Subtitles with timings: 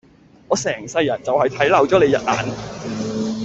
[0.47, 3.31] 我成世人就係睇漏咗你一眼